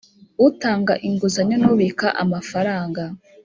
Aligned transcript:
utanga 0.47 0.93
inguzanyo 1.07 1.55
n 1.61 1.65
ubika 1.73 2.07
amafaranga 2.23 3.03